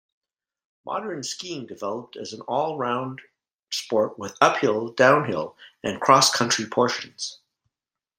Modern 0.83 1.21
skiing 1.21 1.67
developed 1.67 2.15
as 2.17 2.33
an 2.33 2.41
all-round 2.47 3.21
sport 3.69 4.17
with 4.17 4.35
uphill, 4.41 4.89
downhill 4.91 5.55
and 5.83 6.01
cross-country 6.01 6.65
portions. 6.65 7.37